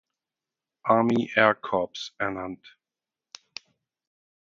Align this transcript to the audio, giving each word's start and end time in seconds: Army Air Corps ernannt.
Army 0.83 1.29
Air 1.35 1.53
Corps 1.53 2.15
ernannt. 2.17 2.75